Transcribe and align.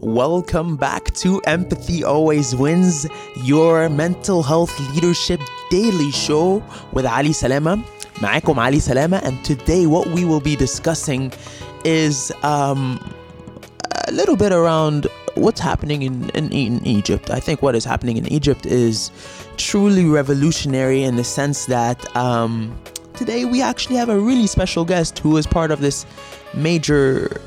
Welcome 0.00 0.76
back 0.76 1.14
to 1.22 1.40
Empathy 1.46 2.02
Always 2.02 2.56
Wins, 2.56 3.06
your 3.36 3.88
mental 3.88 4.42
health 4.42 4.76
leadership 4.94 5.40
daily 5.70 6.10
show 6.10 6.62
with 6.92 7.06
Ali 7.06 7.32
Salama. 7.32 7.82
معاكم 8.20 8.58
Ali 8.58 8.80
Salama, 8.80 9.20
and 9.22 9.44
today 9.44 9.86
what 9.86 10.08
we 10.08 10.24
will 10.24 10.40
be 10.40 10.56
discussing 10.56 11.32
is 11.84 12.32
um, 12.42 12.98
a 14.08 14.12
little 14.12 14.36
bit 14.36 14.52
around 14.52 15.06
what's 15.34 15.60
happening 15.60 16.02
in, 16.02 16.30
in, 16.30 16.50
in 16.52 16.86
Egypt. 16.86 17.30
I 17.30 17.40
think 17.40 17.62
what 17.62 17.74
is 17.74 17.84
happening 17.84 18.16
in 18.16 18.26
Egypt 18.26 18.66
is 18.66 19.10
truly 19.56 20.04
revolutionary 20.04 21.02
in 21.04 21.16
the 21.16 21.24
sense 21.24 21.66
that 21.66 22.14
um, 22.16 22.76
today 23.14 23.44
we 23.44 23.62
actually 23.62 23.96
have 23.96 24.08
a 24.08 24.18
really 24.18 24.46
special 24.46 24.84
guest 24.84 25.18
who 25.20 25.36
is 25.36 25.46
part 25.46 25.70
of 25.70 25.80
this 25.80 26.06
major 26.54 27.40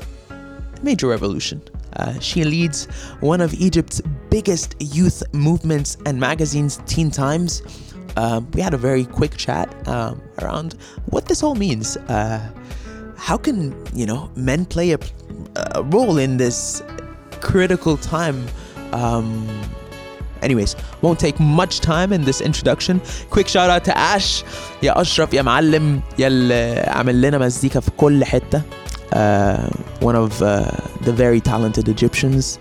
major 0.82 1.06
revolution. 1.06 1.62
Uh, 1.96 2.18
she 2.20 2.44
leads 2.44 2.86
one 3.20 3.40
of 3.40 3.54
Egypt's 3.54 4.00
biggest 4.30 4.74
youth 4.80 5.22
movements 5.32 5.96
and 6.06 6.20
magazines, 6.20 6.80
Teen 6.86 7.10
Times. 7.10 7.62
Um, 8.16 8.50
we 8.52 8.60
had 8.60 8.74
a 8.74 8.78
very 8.78 9.04
quick 9.04 9.36
chat 9.36 9.68
um, 9.88 10.20
around 10.42 10.74
what 11.06 11.26
this 11.26 11.42
all 11.42 11.54
means. 11.54 11.96
Uh, 11.96 12.40
how 13.16 13.36
can 13.36 13.74
you 13.94 14.06
know 14.06 14.30
men 14.36 14.64
play 14.66 14.92
a, 14.92 14.98
a 15.74 15.82
role 15.82 16.18
in 16.18 16.36
this 16.36 16.82
critical 17.40 17.96
time? 17.96 18.46
Um, 18.92 19.46
anyways, 20.42 20.76
won't 21.02 21.18
take 21.18 21.38
much 21.40 21.80
time 21.80 22.12
in 22.12 22.24
this 22.24 22.40
introduction. 22.40 23.00
Quick 23.30 23.48
shout 23.48 23.70
out 23.70 23.84
to 23.84 23.96
Ash 23.96 24.44
يا 24.82 25.00
أشرف 25.00 25.34
يا 25.34 25.42
معلم 25.42 26.00
يا 26.18 26.26
اللي 26.26 26.84
عامل 26.86 27.20
لنا 27.22 27.38
مزيكا 27.38 27.80
في 27.80 27.90
كل 27.90 28.24
حتة. 28.24 28.62
Uh, 29.12 29.70
one 30.00 30.16
of 30.16 30.42
uh, 30.42 30.70
the 31.01 31.13
very 31.13 31.39
talented 31.39 31.87
Egyptians. 31.87 32.59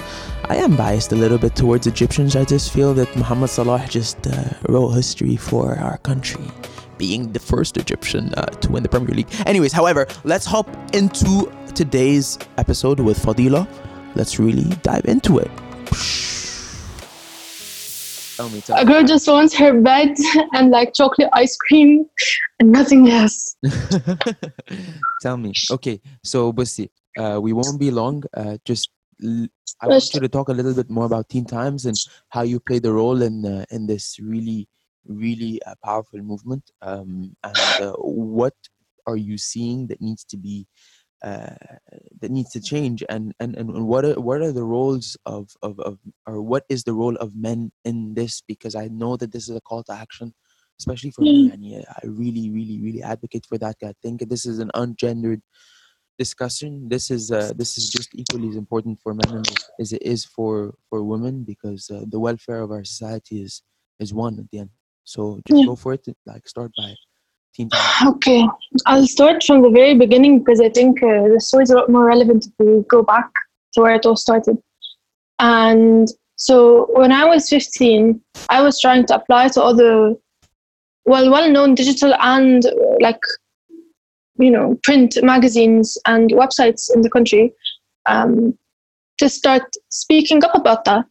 I 0.48 0.56
am 0.56 0.76
biased 0.76 1.12
a 1.12 1.16
little 1.16 1.38
bit 1.38 1.54
towards 1.54 1.86
Egyptians. 1.86 2.36
I 2.36 2.44
just 2.44 2.72
feel 2.72 2.94
that 2.94 3.14
Muhammad 3.16 3.50
Salah 3.50 3.84
just 3.88 4.26
uh, 4.26 4.50
wrote 4.68 4.90
history 4.90 5.36
for 5.36 5.78
our 5.78 5.98
country, 5.98 6.44
being 6.98 7.32
the 7.32 7.38
first 7.38 7.76
Egyptian 7.76 8.34
uh, 8.34 8.46
to 8.46 8.72
win 8.72 8.82
the 8.82 8.88
Premier 8.88 9.14
League. 9.14 9.28
Anyways, 9.46 9.72
however, 9.72 10.06
let's 10.24 10.46
hop 10.46 10.68
into 10.94 11.52
today's 11.74 12.38
episode 12.58 13.00
with 13.00 13.18
Fadila. 13.18 13.68
Let's 14.14 14.38
really 14.38 14.68
dive 14.82 15.04
into 15.04 15.38
it. 15.38 15.50
Tell 18.40 18.48
me, 18.48 18.60
tell 18.62 18.78
A 18.78 18.86
girl 18.86 19.04
just 19.04 19.28
wants 19.28 19.54
her 19.56 19.78
bed 19.82 20.16
and 20.54 20.70
like 20.70 20.94
chocolate 20.94 21.28
ice 21.34 21.58
cream 21.58 22.06
and 22.58 22.72
nothing 22.72 23.10
else. 23.10 23.54
Tell 25.20 25.36
me. 25.36 25.52
Okay, 25.70 26.00
so 26.24 26.50
Bussy, 26.50 26.90
uh, 27.18 27.38
we 27.40 27.52
won't 27.52 27.80
be 27.80 27.90
long. 27.90 28.22
Uh, 28.34 28.58
just 28.64 28.90
l- 29.22 29.48
I 29.82 29.88
want 29.88 30.12
you 30.14 30.20
to 30.20 30.28
talk 30.28 30.48
a 30.48 30.52
little 30.52 30.74
bit 30.74 30.90
more 30.90 31.06
about 31.06 31.28
Teen 31.28 31.44
Times 31.44 31.86
and 31.86 31.96
how 32.30 32.42
you 32.42 32.60
played 32.60 32.82
the 32.82 32.92
role 32.92 33.22
in 33.22 33.46
uh, 33.46 33.64
in 33.70 33.86
this 33.86 34.18
really, 34.20 34.68
really 35.06 35.60
uh, 35.66 35.74
powerful 35.84 36.20
movement. 36.20 36.70
Um, 36.82 37.36
and 37.42 37.80
uh, 37.80 37.92
what 37.98 38.54
are 39.06 39.16
you 39.16 39.38
seeing 39.38 39.86
that 39.88 40.00
needs 40.00 40.24
to 40.24 40.36
be 40.36 40.66
uh, 41.22 41.56
that 42.20 42.30
needs 42.30 42.50
to 42.50 42.60
change? 42.60 43.02
And 43.08 43.34
and 43.40 43.56
and 43.56 43.86
what 43.86 44.04
are 44.04 44.20
what 44.20 44.42
are 44.42 44.52
the 44.52 44.64
roles 44.64 45.16
of 45.26 45.50
of 45.62 45.78
of 45.80 45.98
or 46.26 46.42
what 46.42 46.64
is 46.68 46.84
the 46.84 46.94
role 46.94 47.16
of 47.16 47.34
men 47.34 47.72
in 47.84 48.14
this? 48.14 48.42
Because 48.46 48.74
I 48.74 48.88
know 48.88 49.16
that 49.16 49.32
this 49.32 49.48
is 49.48 49.56
a 49.56 49.60
call 49.60 49.82
to 49.84 49.92
action 49.92 50.34
especially 50.78 51.10
for 51.10 51.26
me. 51.26 51.50
And 51.52 51.62
yeah, 51.62 51.82
I 51.88 52.06
really, 52.06 52.50
really, 52.50 52.80
really 52.80 53.02
advocate 53.02 53.44
for 53.46 53.58
that. 53.58 53.76
I 53.84 53.92
think 54.02 54.26
this 54.30 54.46
is 54.46 54.60
an 54.60 54.70
ungendered 54.74 55.42
discussion. 56.24 56.70
This 56.94 57.04
is 57.16 57.22
uh, 57.38 57.52
this 57.60 57.72
is 57.78 57.84
just 57.96 58.10
equally 58.20 58.48
as 58.52 58.56
important 58.64 58.94
for 59.02 59.12
men 59.20 59.32
as, 59.82 59.92
it 59.98 60.02
is 60.14 60.20
for 60.36 60.52
for 60.88 60.98
women 61.12 61.34
because 61.52 61.82
uh, 61.96 62.04
the 62.12 62.20
welfare 62.26 62.60
of 62.66 62.70
our 62.76 62.84
society 62.94 63.36
is 63.46 63.52
is 64.02 64.10
one 64.26 64.34
at 64.42 64.46
the 64.50 64.58
end. 64.62 64.72
So 65.14 65.20
just 65.48 65.60
Yeah. 65.60 65.70
go 65.70 65.76
for 65.82 65.90
it. 65.96 66.04
Like 66.32 66.44
start 66.54 66.72
by. 66.80 66.90
Time. 66.90 66.98
Okay, 68.12 68.42
I'll 68.90 69.08
start 69.16 69.38
from 69.46 69.58
the 69.66 69.72
very 69.80 69.94
beginning 70.04 70.34
because 70.40 70.60
I 70.68 70.70
think 70.78 70.92
uh, 71.02 71.26
the 71.34 71.40
story 71.48 71.64
is 71.66 71.72
a 71.74 71.76
lot 71.80 71.88
more 71.94 72.06
relevant 72.14 72.40
if 72.48 72.54
we 72.64 72.72
go 72.96 73.00
back 73.14 73.30
to 73.72 73.76
where 73.82 73.94
it 73.98 74.06
all 74.08 74.20
started. 74.26 74.56
And 75.40 76.06
so 76.46 76.56
when 77.00 77.10
I 77.12 77.24
was 77.32 77.42
15, 77.48 78.20
I 78.56 78.58
was 78.66 78.80
trying 78.84 79.04
to 79.08 79.14
apply 79.20 79.44
to 79.54 79.60
all 79.64 79.74
the 79.84 79.92
well, 81.12 81.30
well-known 81.36 81.74
digital 81.74 82.12
and 82.34 82.64
uh, 82.66 82.72
like 83.06 83.20
you 84.38 84.50
know 84.50 84.78
print 84.82 85.16
magazines 85.22 85.98
and 86.06 86.30
websites 86.30 86.94
in 86.94 87.02
the 87.02 87.10
country 87.10 87.52
um, 88.06 88.56
to 89.18 89.28
start 89.28 89.62
speaking 89.90 90.42
up 90.44 90.54
about 90.54 90.84
that, 90.84 91.06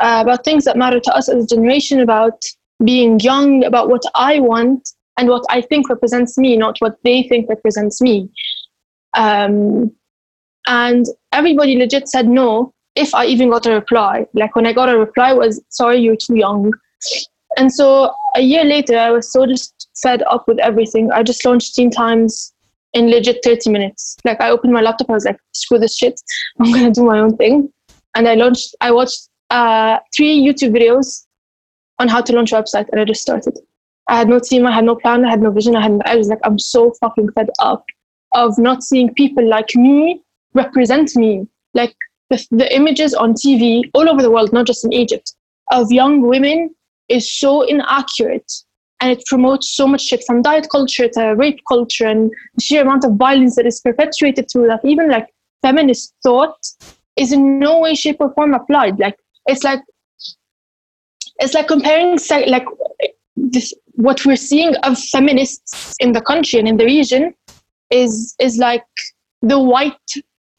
uh, 0.00 0.20
about 0.22 0.44
things 0.44 0.64
that 0.64 0.76
matter 0.76 1.00
to 1.00 1.12
us 1.12 1.28
as 1.28 1.44
a 1.44 1.54
generation, 1.54 2.00
about 2.00 2.40
being 2.84 3.18
young, 3.20 3.64
about 3.64 3.88
what 3.88 4.02
I 4.14 4.38
want 4.38 4.88
and 5.16 5.28
what 5.28 5.44
I 5.50 5.60
think 5.60 5.88
represents 5.88 6.38
me, 6.38 6.56
not 6.56 6.76
what 6.78 6.96
they 7.02 7.24
think 7.24 7.48
represents 7.48 8.00
me. 8.00 8.30
Um, 9.14 9.90
and 10.68 11.06
everybody 11.32 11.76
legit 11.76 12.08
said 12.08 12.28
no 12.28 12.72
if 12.94 13.14
I 13.14 13.26
even 13.26 13.50
got 13.50 13.66
a 13.66 13.74
reply. 13.74 14.26
Like 14.34 14.54
when 14.54 14.66
I 14.66 14.72
got 14.72 14.88
a 14.88 14.98
reply 14.98 15.32
was 15.32 15.62
sorry, 15.70 15.98
you're 15.98 16.16
too 16.16 16.36
young. 16.36 16.72
And 17.56 17.72
so 17.72 18.12
a 18.36 18.40
year 18.40 18.64
later, 18.64 18.96
I 18.98 19.10
was 19.10 19.32
so 19.32 19.46
just 19.46 19.88
fed 20.00 20.22
up 20.30 20.46
with 20.46 20.60
everything. 20.60 21.10
I 21.10 21.22
just 21.22 21.44
launched 21.44 21.74
Teen 21.74 21.90
Times 21.90 22.52
in 22.94 23.10
legit 23.10 23.38
30 23.44 23.70
minutes. 23.70 24.16
Like 24.24 24.40
I 24.40 24.50
opened 24.50 24.72
my 24.72 24.80
laptop, 24.80 25.10
I 25.10 25.14
was 25.14 25.24
like, 25.24 25.38
screw 25.52 25.78
this 25.78 25.96
shit. 25.96 26.20
I'm 26.60 26.72
gonna 26.72 26.90
do 26.90 27.04
my 27.04 27.18
own 27.18 27.36
thing. 27.36 27.72
And 28.14 28.28
I 28.28 28.34
launched, 28.34 28.74
I 28.80 28.90
watched 28.90 29.28
uh, 29.50 29.98
three 30.16 30.38
YouTube 30.38 30.72
videos 30.72 31.26
on 31.98 32.08
how 32.08 32.20
to 32.20 32.32
launch 32.32 32.52
a 32.52 32.56
website 32.56 32.88
and 32.90 33.00
I 33.00 33.04
just 33.04 33.22
started. 33.22 33.58
I 34.08 34.16
had 34.16 34.28
no 34.28 34.38
team, 34.38 34.66
I 34.66 34.72
had 34.72 34.84
no 34.84 34.96
plan, 34.96 35.24
I 35.24 35.30
had 35.30 35.42
no 35.42 35.50
vision. 35.50 35.76
I 35.76 35.82
had 35.82 36.00
I 36.06 36.16
was 36.16 36.28
like, 36.28 36.40
I'm 36.42 36.58
so 36.58 36.92
fucking 37.00 37.30
fed 37.32 37.50
up 37.60 37.84
of 38.34 38.58
not 38.58 38.82
seeing 38.82 39.12
people 39.14 39.46
like 39.46 39.74
me 39.74 40.22
represent 40.54 41.14
me. 41.14 41.46
Like 41.74 41.94
the, 42.30 42.44
the 42.50 42.74
images 42.74 43.14
on 43.14 43.34
TV 43.34 43.90
all 43.94 44.08
over 44.08 44.22
the 44.22 44.30
world, 44.30 44.52
not 44.52 44.66
just 44.66 44.84
in 44.84 44.92
Egypt, 44.92 45.34
of 45.70 45.92
young 45.92 46.22
women 46.22 46.74
is 47.08 47.30
so 47.30 47.62
inaccurate 47.62 48.50
and 49.00 49.12
it 49.12 49.24
promotes 49.26 49.74
so 49.74 49.86
much 49.86 50.02
shit 50.02 50.24
from 50.26 50.42
diet 50.42 50.68
culture 50.70 51.08
to 51.08 51.34
rape 51.36 51.60
culture 51.68 52.06
and 52.06 52.30
the 52.54 52.62
sheer 52.62 52.82
amount 52.82 53.04
of 53.04 53.12
violence 53.12 53.56
that 53.56 53.66
is 53.66 53.80
perpetuated 53.80 54.46
through 54.50 54.66
that. 54.66 54.80
Even 54.84 55.08
like 55.08 55.28
feminist 55.62 56.14
thought 56.22 56.56
is 57.16 57.32
in 57.32 57.58
no 57.58 57.78
way 57.78 57.94
shape 57.94 58.16
or 58.20 58.32
form 58.34 58.54
applied. 58.54 58.98
Like 58.98 59.16
it's 59.46 59.62
like 59.62 59.80
it's 61.40 61.54
like 61.54 61.68
comparing 61.68 62.18
like 62.48 62.66
this 63.36 63.72
what 63.92 64.24
we're 64.24 64.36
seeing 64.36 64.74
of 64.76 64.98
feminists 64.98 65.94
in 66.00 66.12
the 66.12 66.20
country 66.20 66.58
and 66.58 66.68
in 66.68 66.76
the 66.76 66.84
region 66.84 67.34
is 67.90 68.34
is 68.40 68.58
like 68.58 68.84
the 69.42 69.58
white 69.58 69.94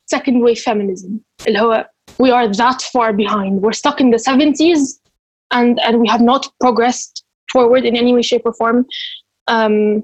second 0.07 0.41
wave 0.41 0.59
feminism. 0.59 1.23
We 2.17 2.31
are 2.31 2.47
that 2.53 2.81
far 2.81 3.13
behind. 3.13 3.61
We're 3.61 3.73
stuck 3.73 4.01
in 4.01 4.11
the 4.11 4.17
70s 4.17 4.99
and 5.51 5.79
and 5.81 5.99
we 5.99 6.07
have 6.07 6.21
not 6.21 6.47
progressed 6.59 7.23
forward 7.51 7.85
in 7.85 7.95
any 7.95 8.13
way 8.13 8.21
shape 8.21 8.43
or 8.45 8.53
form. 8.53 8.85
Um, 9.47 10.03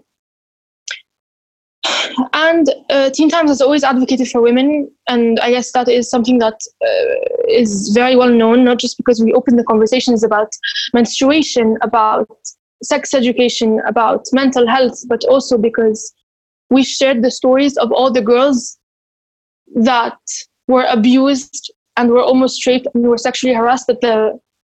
and 2.34 2.70
uh, 2.90 3.10
teen 3.12 3.30
times 3.30 3.50
has 3.50 3.62
always 3.62 3.84
advocated 3.84 4.28
for 4.28 4.42
women 4.42 4.90
and 5.08 5.40
i 5.42 5.52
guess 5.52 5.72
that 5.72 5.88
is 5.88 6.10
something 6.10 6.40
that 6.40 6.60
uh, 6.82 7.48
is 7.48 7.90
very 7.94 8.16
well 8.16 8.30
known 8.30 8.64
not 8.64 8.80
just 8.80 8.98
because 8.98 9.22
we 9.22 9.34
open 9.34 9.56
the 9.56 9.64
conversations 9.64 10.24
about 10.24 10.48
menstruation 10.94 11.78
about 11.82 12.28
sex 12.84 13.14
education 13.14 13.82
about 13.86 14.26
mental 14.34 14.68
health 14.68 15.00
but 15.08 15.24
also 15.26 15.58
because 15.58 16.14
we 16.70 16.84
shared 16.84 17.22
the 17.22 17.32
stories 17.32 17.78
of 17.78 17.92
all 17.92 18.12
the 18.12 18.22
girls 18.22 18.78
that 19.76 20.18
were 20.68 20.86
abused 20.90 21.72
and 21.98 22.10
were 22.10 22.22
almost 22.22 22.66
raped 22.66 22.88
and 22.94 23.04
were 23.04 23.18
sexually 23.18 23.54
harassed 23.54 23.90
at 23.90 24.02
the 24.02 24.38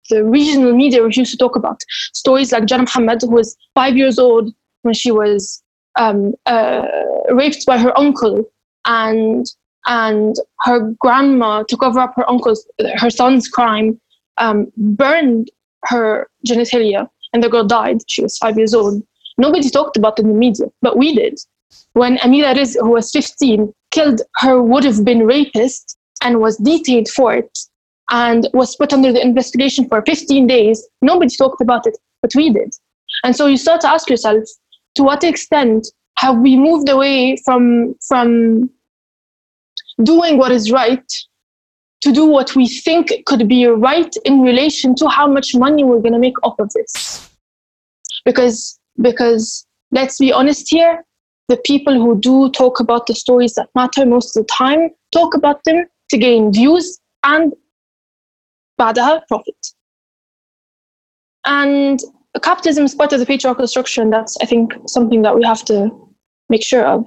the 0.09 0.25
regional 0.25 0.75
media 0.75 1.03
refused 1.03 1.33
to 1.33 1.37
talk 1.37 1.57
about 1.57 1.83
stories 2.13 2.53
like 2.53 2.67
Jana 2.67 2.85
Muhammad, 2.85 3.23
who 3.23 3.31
was 3.31 3.57
five 3.75 3.97
years 3.97 4.19
old 4.19 4.53
when 4.83 4.95
she 4.95 5.11
was 5.11 5.63
um, 5.97 6.35
uh, 6.47 6.87
raped 7.31 7.67
by 7.67 7.79
her 7.79 7.97
uncle, 7.99 8.45
and 8.87 9.47
and 9.87 10.37
her 10.61 10.95
grandma 11.01 11.63
to 11.65 11.77
cover 11.77 12.01
up 12.01 12.15
her 12.17 12.29
uncle's 12.29 12.67
her 12.97 13.11
son's 13.11 13.49
crime, 13.49 14.01
um, 14.39 14.71
burned 14.77 15.51
her 15.85 16.29
genitalia, 16.47 17.09
and 17.33 17.43
the 17.43 17.49
girl 17.49 17.65
died. 17.65 17.99
She 18.07 18.23
was 18.23 18.39
five 18.39 18.57
years 18.57 18.75
old. 18.75 19.03
Nobody 19.39 19.69
talked 19.71 19.97
about 19.97 20.19
it 20.19 20.23
in 20.23 20.29
the 20.29 20.39
media, 20.39 20.67
but 20.83 20.97
we 20.97 21.15
did. 21.15 21.39
When 21.93 22.17
Amira 22.19 22.57
Riz, 22.57 22.77
who 22.81 22.91
was 22.91 23.11
15, 23.11 23.73
killed 23.91 24.23
her 24.37 24.63
would 24.63 24.85
have 24.85 25.05
been 25.05 25.27
rapist 25.27 25.97
and 26.23 26.41
was 26.41 26.57
detained 26.57 27.09
for 27.09 27.35
it 27.35 27.59
and 28.11 28.49
was 28.53 28.77
put 28.77 28.93
under 28.93 29.13
the 29.13 29.21
investigation 29.21 29.89
for 29.89 30.03
15 30.03 30.47
days. 30.47 30.87
Nobody 31.03 31.35
talked 31.35 31.61
about 31.61 31.87
it, 31.87 31.97
but 32.23 32.31
we 32.35 32.51
did. 32.51 32.75
And 33.25 33.35
so 33.35 33.47
you 33.47 33.57
start 33.57 33.81
to 33.83 33.89
ask 33.89 34.09
yourself, 34.09 34.45
to 34.95 35.03
what 35.03 35.23
extent 35.25 35.89
have 36.19 36.39
we 36.39 36.57
moved 36.57 36.89
away 36.89 37.37
from 37.45 37.95
from 38.09 38.71
doing 40.03 40.39
what 40.39 40.51
is 40.51 40.71
right 40.73 41.13
to 42.03 42.13
do 42.13 42.27
what 42.27 42.55
we 42.55 42.67
think 42.69 43.13
could 43.27 43.49
be 43.49 43.67
right 43.67 44.15
in 44.25 44.41
relation 44.43 44.95
to 44.95 45.09
how 45.09 45.27
much 45.27 45.55
money 45.55 45.85
we're 45.85 46.01
going 46.01 46.13
to 46.13 46.19
make 46.19 46.41
off 46.43 46.59
of 46.59 46.71
this 46.75 47.31
because 48.25 48.79
because 49.01 49.67
let's 49.93 50.19
be 50.19 50.33
honest 50.33 50.67
here 50.69 51.05
the 51.49 51.57
people 51.59 51.95
who 51.95 52.19
do 52.19 52.51
talk 52.51 52.81
about 52.81 53.07
the 53.07 53.15
stories 53.15 53.55
that 53.55 53.69
matter 53.75 54.05
most 54.05 54.37
of 54.37 54.47
the 54.47 54.53
time 54.53 54.91
talk 55.13 55.35
about 55.35 55.63
them 55.65 55.87
to 56.11 56.19
gain 56.19 56.53
views 56.53 56.99
and 57.25 57.53
بعدها 58.80 59.22
profit 59.28 59.74
and 61.48 62.00
capitalism 62.42 62.86
is 62.86 62.96
part 62.96 63.14
of 63.14 63.20
the 63.20 63.26
patriarchal 63.26 63.68
structure 63.68 64.02
and 64.02 64.14
that's 64.14 64.38
i 64.42 64.46
think 64.46 64.74
something 64.88 65.22
that 65.22 65.36
we 65.36 65.44
have 65.44 65.64
to 65.66 65.78
make 66.50 66.64
sure 66.64 66.86
of 66.86 67.06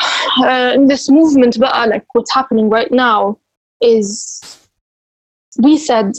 uh, 0.37 0.71
in 0.75 0.87
this 0.87 1.09
movement 1.09 1.57
بقى, 1.59 1.87
like 1.89 2.05
what's 2.13 2.33
happening 2.33 2.69
right 2.69 2.91
now 2.91 3.37
is 3.81 4.59
we 5.61 5.77
said 5.77 6.11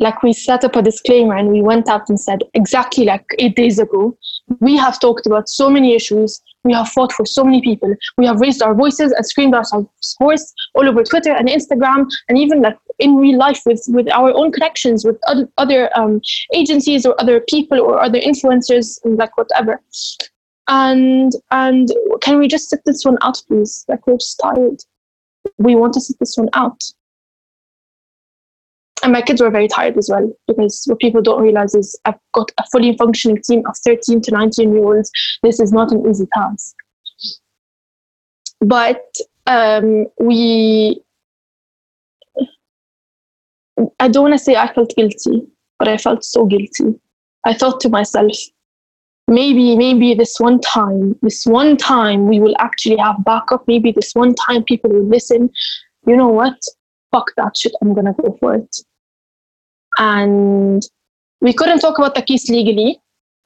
like 0.00 0.22
we 0.22 0.32
set 0.32 0.64
up 0.64 0.76
a 0.76 0.82
disclaimer 0.82 1.36
and 1.36 1.48
we 1.48 1.62
went 1.62 1.88
out 1.88 2.08
and 2.08 2.20
said 2.20 2.40
exactly 2.54 3.04
like 3.04 3.24
eight 3.38 3.56
days 3.56 3.78
ago 3.78 4.16
we 4.59 4.75
have 4.75 4.99
talked 4.99 5.25
about 5.25 5.49
so 5.49 5.69
many 5.69 5.95
issues. 5.95 6.41
We 6.63 6.73
have 6.73 6.89
fought 6.89 7.11
for 7.11 7.25
so 7.25 7.43
many 7.43 7.61
people. 7.61 7.93
We 8.17 8.25
have 8.25 8.39
raised 8.39 8.61
our 8.61 8.73
voices 8.73 9.11
and 9.11 9.25
screamed 9.25 9.53
ourselves 9.53 10.15
hoarse 10.19 10.53
all 10.75 10.87
over 10.87 11.03
twitter 11.03 11.31
and 11.31 11.47
instagram 11.47 12.07
and 12.27 12.37
even 12.37 12.61
like 12.61 12.77
in 12.99 13.15
real 13.15 13.37
life 13.37 13.61
with 13.65 13.83
with 13.89 14.09
our 14.11 14.31
own 14.33 14.51
connections 14.51 15.05
with 15.05 15.17
other, 15.27 15.49
other 15.57 15.89
um, 15.97 16.21
agencies 16.53 17.05
or 17.05 17.19
other 17.19 17.41
people 17.41 17.79
or 17.79 18.01
other 18.01 18.19
influencers 18.19 18.99
and 19.03 19.17
like 19.17 19.35
whatever. 19.37 19.81
And 20.67 21.33
and 21.51 21.89
can 22.21 22.37
we 22.37 22.47
just 22.47 22.69
sit 22.69 22.81
this 22.85 23.03
one 23.03 23.17
out 23.21 23.41
please? 23.47 23.85
Like 23.87 24.05
we're 24.07 24.17
just 24.17 24.39
tired. 24.41 24.83
We 25.57 25.75
want 25.75 25.93
to 25.93 26.01
sit 26.01 26.17
this 26.19 26.37
one 26.37 26.49
out 26.53 26.81
and 29.03 29.11
my 29.11 29.21
kids 29.21 29.41
were 29.41 29.49
very 29.49 29.67
tired 29.67 29.97
as 29.97 30.09
well 30.09 30.31
because 30.47 30.83
what 30.87 30.99
people 30.99 31.21
don't 31.21 31.41
realize 31.41 31.75
is 31.75 31.99
I've 32.05 32.19
got 32.33 32.51
a 32.57 32.63
fully 32.71 32.95
functioning 32.97 33.41
team 33.41 33.63
of 33.67 33.75
13 33.85 34.21
to 34.21 34.31
19 34.31 34.73
year 34.73 34.83
olds. 34.83 35.11
This 35.43 35.59
is 35.59 35.73
not 35.73 35.91
an 35.91 36.09
easy 36.09 36.25
task. 36.33 36.73
But 38.61 39.03
um, 39.45 40.05
we, 40.19 41.01
I 43.99 44.07
don't 44.07 44.23
want 44.23 44.35
to 44.35 44.43
say 44.43 44.55
I 44.55 44.73
felt 44.73 44.95
guilty, 44.95 45.47
but 45.79 45.89
I 45.89 45.97
felt 45.97 46.23
so 46.23 46.45
guilty. 46.45 46.97
I 47.43 47.53
thought 47.53 47.81
to 47.81 47.89
myself, 47.89 48.31
maybe, 49.27 49.75
maybe 49.75 50.13
this 50.13 50.39
one 50.39 50.61
time, 50.61 51.19
this 51.21 51.45
one 51.45 51.75
time 51.75 52.29
we 52.29 52.39
will 52.39 52.55
actually 52.59 52.97
have 52.97 53.25
backup. 53.25 53.67
Maybe 53.67 53.91
this 53.91 54.15
one 54.15 54.33
time 54.33 54.63
people 54.63 54.91
will 54.91 55.05
listen. 55.05 55.49
You 56.07 56.15
know 56.15 56.29
what? 56.29 56.55
Fuck 57.11 57.31
that 57.35 57.57
shit. 57.57 57.73
I'm 57.81 57.93
going 57.93 58.05
to 58.05 58.13
go 58.13 58.37
for 58.39 58.55
it 58.55 58.77
and 59.97 60.83
we 61.41 61.53
couldn't 61.53 61.79
talk 61.79 61.97
about 61.97 62.15
the 62.15 62.21
case 62.21 62.49
legally. 62.49 62.99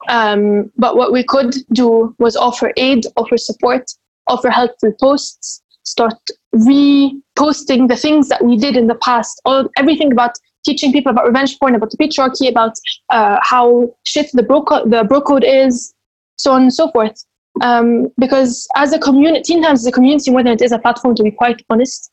Um, 0.08 0.70
but 0.76 0.96
what 0.96 1.12
we 1.12 1.24
could 1.24 1.54
do 1.72 2.14
was 2.18 2.36
offer 2.36 2.72
aid, 2.76 3.04
offer 3.16 3.36
support, 3.36 3.90
offer 4.28 4.48
helpful 4.48 4.92
posts, 5.00 5.62
start 5.82 6.14
reposting 6.54 7.88
the 7.88 7.98
things 8.00 8.28
that 8.28 8.44
we 8.44 8.56
did 8.56 8.76
in 8.76 8.86
the 8.86 8.94
past, 8.96 9.40
all 9.44 9.68
everything 9.76 10.12
about 10.12 10.32
teaching 10.64 10.92
people 10.92 11.10
about 11.10 11.26
revenge 11.26 11.58
porn, 11.58 11.74
about 11.74 11.90
the 11.90 11.96
patriarchy, 11.96 12.48
about 12.48 12.74
uh, 13.10 13.38
how 13.42 13.92
shit 14.04 14.30
the 14.32 14.42
bro 14.42 14.64
the 14.86 15.04
bro 15.08 15.20
code 15.20 15.44
is, 15.44 15.94
so 16.36 16.52
on 16.52 16.62
and 16.62 16.74
so 16.74 16.90
forth. 16.90 17.24
Um, 17.60 18.08
because 18.18 18.68
as 18.76 18.92
a 18.92 18.98
community, 18.98 19.42
Teen 19.42 19.62
Times 19.62 19.80
is 19.80 19.86
a 19.86 19.92
community 19.92 20.30
more 20.30 20.42
than 20.42 20.52
it 20.52 20.62
is 20.62 20.72
a 20.72 20.78
platform, 20.78 21.14
to 21.16 21.22
be 21.22 21.30
quite 21.30 21.62
honest. 21.70 22.10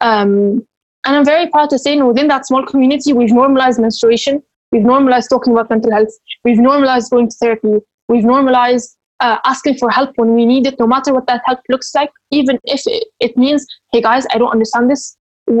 Um, 0.00 0.66
and 1.04 1.16
I'm 1.16 1.24
very 1.24 1.48
proud 1.48 1.70
to 1.70 1.78
say, 1.78 1.96
you 1.96 2.06
within 2.06 2.28
that 2.28 2.46
small 2.46 2.64
community, 2.64 3.12
we've 3.12 3.32
normalized 3.32 3.80
menstruation. 3.80 4.42
We've 4.70 4.84
normalized 4.84 5.28
talking 5.30 5.52
about 5.52 5.68
mental 5.68 5.90
health. 5.90 6.10
We've 6.44 6.58
normalized 6.58 7.10
going 7.10 7.28
to 7.28 7.36
therapy. 7.36 7.78
We've 8.08 8.24
normalized 8.24 8.96
uh, 9.20 9.38
asking 9.44 9.78
for 9.78 9.90
help 9.90 10.12
when 10.16 10.34
we 10.34 10.46
need 10.46 10.66
it, 10.66 10.78
no 10.78 10.86
matter 10.86 11.12
what 11.12 11.26
that 11.26 11.42
help 11.44 11.60
looks 11.68 11.94
like, 11.94 12.10
even 12.30 12.58
if 12.64 12.82
it, 12.86 13.04
it 13.20 13.36
means, 13.36 13.66
hey 13.92 14.00
guys, 14.00 14.26
I 14.32 14.38
don't 14.38 14.50
understand 14.50 14.90
this. 14.90 15.16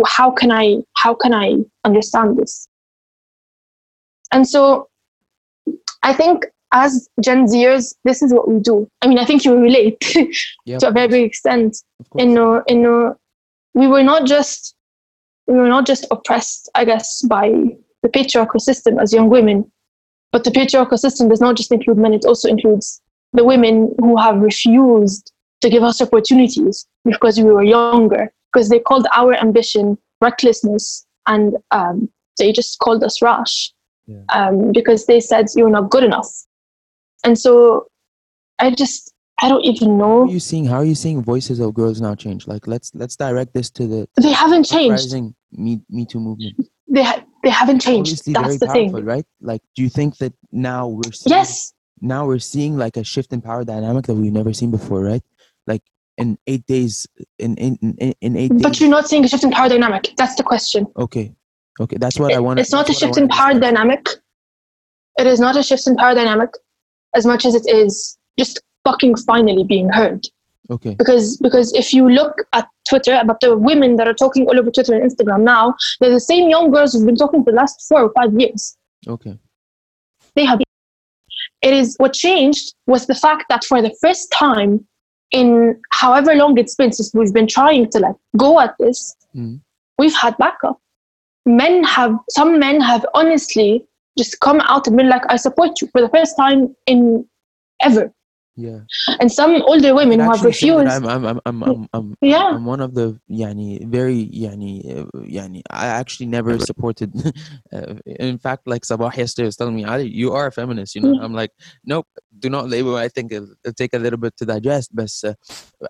How 0.06 0.30
can 0.30 0.50
I? 0.52 0.78
How 0.96 1.14
can 1.14 1.34
I 1.34 1.56
understand 1.84 2.38
this? 2.38 2.68
And 4.32 4.48
so, 4.48 4.88
I 6.02 6.12
think 6.12 6.46
as 6.72 7.08
Gen 7.22 7.46
Zers, 7.46 7.94
this 8.04 8.22
is 8.22 8.32
what 8.32 8.48
we 8.48 8.60
do. 8.60 8.88
I 9.02 9.08
mean, 9.08 9.18
I 9.18 9.24
think 9.24 9.44
you 9.44 9.56
relate 9.56 9.98
yep. 10.64 10.80
to 10.80 10.88
a 10.88 10.92
very 10.92 11.08
big 11.08 11.24
extent. 11.24 11.76
In 12.16 12.38
in 12.68 13.14
we 13.74 13.86
were 13.86 14.02
not 14.02 14.26
just 14.26 14.74
we 15.52 15.58
were 15.58 15.68
not 15.68 15.86
just 15.86 16.06
oppressed, 16.10 16.70
I 16.74 16.84
guess, 16.84 17.22
by 17.22 17.50
the 18.02 18.08
patriarchal 18.08 18.60
system 18.60 18.98
as 18.98 19.12
young 19.12 19.28
women, 19.28 19.70
but 20.32 20.44
the 20.44 20.50
patriarchal 20.50 20.98
system 20.98 21.28
does 21.28 21.40
not 21.40 21.56
just 21.56 21.70
include 21.70 21.98
men, 21.98 22.14
it 22.14 22.24
also 22.24 22.48
includes 22.48 23.00
the 23.32 23.44
women 23.44 23.94
who 23.98 24.16
have 24.16 24.38
refused 24.38 25.32
to 25.60 25.70
give 25.70 25.82
us 25.82 26.00
opportunities 26.00 26.86
because 27.04 27.38
we 27.38 27.50
were 27.50 27.62
younger, 27.62 28.32
because 28.52 28.68
they 28.68 28.78
called 28.78 29.06
our 29.14 29.34
ambition 29.34 29.98
recklessness 30.20 31.06
and 31.26 31.54
um, 31.70 32.08
they 32.38 32.52
just 32.52 32.78
called 32.78 33.04
us 33.04 33.20
rash 33.22 33.72
yeah. 34.06 34.22
um, 34.32 34.72
because 34.72 35.06
they 35.06 35.20
said 35.20 35.46
you're 35.54 35.70
not 35.70 35.90
good 35.90 36.04
enough. 36.04 36.28
And 37.24 37.38
so 37.38 37.86
I 38.58 38.70
just 38.70 39.12
I 39.42 39.48
don't 39.48 39.64
even 39.64 39.98
know. 39.98 40.20
How 40.20 40.28
are 40.28 40.32
you 40.32 40.40
seeing? 40.40 40.64
How 40.64 40.76
are 40.76 40.84
you 40.84 40.94
seeing 40.94 41.22
voices 41.22 41.58
of 41.58 41.74
girls 41.74 42.00
now 42.00 42.14
change? 42.14 42.46
Like, 42.46 42.66
let's 42.68 42.94
let's 42.94 43.16
direct 43.16 43.54
this 43.54 43.70
to 43.70 43.86
the. 43.86 44.08
They 44.16 44.30
haven't 44.30 44.64
changed. 44.64 45.12
Me 45.52 45.80
Me 45.90 46.04
Too 46.04 46.20
movement. 46.20 46.56
They 46.88 47.02
ha- 47.02 47.24
they 47.42 47.50
haven't 47.50 47.80
changed. 47.80 48.10
Obviously 48.10 48.32
That's 48.32 48.58
the 48.58 48.66
powerful, 48.66 48.96
thing, 48.96 49.04
right? 49.04 49.24
Like, 49.40 49.62
do 49.74 49.82
you 49.82 49.88
think 49.88 50.18
that 50.18 50.32
now 50.50 50.88
we're 50.88 51.12
seeing, 51.12 51.36
yes. 51.36 51.72
Now 52.00 52.26
we're 52.26 52.38
seeing 52.38 52.76
like 52.76 52.96
a 52.96 53.04
shift 53.04 53.32
in 53.32 53.40
power 53.40 53.64
dynamic 53.64 54.06
that 54.06 54.14
we've 54.14 54.32
never 54.32 54.52
seen 54.52 54.70
before, 54.70 55.02
right? 55.02 55.22
Like 55.66 55.82
in 56.18 56.38
eight 56.46 56.66
days, 56.66 57.06
in 57.38 57.56
in 57.56 57.76
in, 57.98 58.14
in 58.20 58.36
eight. 58.36 58.52
But 58.54 58.72
days. 58.72 58.80
you're 58.80 58.90
not 58.90 59.08
seeing 59.08 59.24
a 59.24 59.28
shift 59.28 59.44
in 59.44 59.50
power 59.50 59.68
dynamic. 59.68 60.12
That's 60.16 60.34
the 60.34 60.42
question. 60.42 60.86
Okay, 60.98 61.32
okay, 61.80 61.96
that's 61.98 62.18
what 62.18 62.32
it, 62.32 62.36
I 62.36 62.40
want. 62.40 62.60
It's 62.60 62.72
not 62.72 62.88
a 62.88 62.92
shift 62.92 63.16
in 63.16 63.28
power 63.28 63.58
dynamic. 63.58 64.08
It 65.18 65.26
is 65.26 65.40
not 65.40 65.56
a 65.56 65.62
shift 65.62 65.86
in 65.86 65.96
power 65.96 66.14
dynamic, 66.14 66.50
as 67.14 67.26
much 67.26 67.44
as 67.44 67.54
it 67.54 67.66
is 67.66 68.18
just 68.38 68.60
fucking 68.84 69.16
finally 69.16 69.64
being 69.64 69.88
heard. 69.90 70.26
Okay. 70.70 70.94
Because 70.94 71.36
because 71.38 71.72
if 71.72 71.92
you 71.92 72.08
look 72.08 72.46
at 72.52 72.68
Twitter 72.88 73.18
about 73.20 73.40
the 73.40 73.56
women 73.56 73.96
that 73.96 74.06
are 74.06 74.14
talking 74.14 74.46
all 74.46 74.58
over 74.58 74.70
Twitter 74.70 74.94
and 74.94 75.10
Instagram 75.10 75.42
now, 75.42 75.74
they're 76.00 76.10
the 76.10 76.20
same 76.20 76.48
young 76.48 76.70
girls 76.70 76.92
who've 76.92 77.06
been 77.06 77.16
talking 77.16 77.42
for 77.44 77.50
the 77.50 77.56
last 77.56 77.84
four 77.88 78.02
or 78.02 78.12
five 78.12 78.32
years. 78.38 78.76
Okay. 79.06 79.38
They 80.34 80.44
have. 80.44 80.60
It 81.62 81.74
is 81.74 81.96
what 81.98 82.12
changed 82.12 82.74
was 82.86 83.06
the 83.06 83.14
fact 83.14 83.44
that 83.48 83.64
for 83.64 83.82
the 83.82 83.94
first 84.00 84.32
time 84.32 84.86
in 85.32 85.80
however 85.90 86.34
long 86.34 86.58
it's 86.58 86.74
been 86.74 86.92
since 86.92 87.12
we've 87.14 87.32
been 87.32 87.46
trying 87.46 87.88
to 87.90 87.98
like 87.98 88.16
go 88.36 88.60
at 88.60 88.74
this, 88.78 89.16
mm. 89.34 89.60
we've 89.98 90.14
had 90.14 90.36
backup. 90.38 90.80
Men 91.44 91.82
have 91.84 92.16
some 92.30 92.58
men 92.58 92.80
have 92.80 93.04
honestly 93.14 93.84
just 94.16 94.40
come 94.40 94.60
out 94.60 94.86
and 94.86 94.96
been 94.96 95.08
like, 95.08 95.22
I 95.28 95.36
support 95.36 95.80
you 95.80 95.88
for 95.88 96.00
the 96.00 96.08
first 96.08 96.36
time 96.36 96.74
in 96.86 97.26
ever. 97.80 98.12
Yeah. 98.54 98.80
And 99.20 99.32
some 99.32 99.62
older 99.62 99.94
women 99.94 100.20
who 100.20 100.30
have 100.30 100.44
refused. 100.44 100.86
I'm, 100.86 101.06
I'm, 101.06 101.24
I'm, 101.24 101.40
I'm, 101.46 101.62
I'm, 101.62 101.88
I'm, 101.92 102.14
yeah. 102.20 102.48
I'm 102.48 102.66
one 102.66 102.80
of 102.80 102.94
the, 102.94 103.18
yani, 103.30 103.86
very, 103.86 104.28
yani, 104.28 104.98
uh, 104.98 105.04
yani, 105.20 105.62
I 105.70 105.86
actually 105.86 106.26
never 106.26 106.58
supported. 106.58 107.12
Uh, 107.72 107.94
in 108.04 108.36
fact, 108.36 108.66
like 108.66 108.82
Sabah 108.82 109.14
yesterday 109.16 109.46
was 109.46 109.56
telling 109.56 109.74
me, 109.74 109.84
Ali, 109.84 110.06
you 110.06 110.32
are 110.32 110.48
a 110.48 110.52
feminist, 110.52 110.94
you 110.94 111.00
know? 111.00 111.14
Mm. 111.14 111.24
I'm 111.24 111.32
like, 111.32 111.50
nope, 111.84 112.06
do 112.38 112.50
not 112.50 112.68
label. 112.68 112.96
I 112.96 113.08
think 113.08 113.32
it'll, 113.32 113.48
it'll 113.64 113.74
take 113.74 113.94
a 113.94 113.98
little 113.98 114.18
bit 114.18 114.36
to 114.36 114.44
digest, 114.44 114.94
but 114.94 115.10
uh, 115.24 115.32